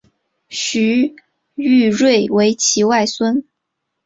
[0.49, 1.15] 许
[1.53, 3.45] 育瑞为其外孙。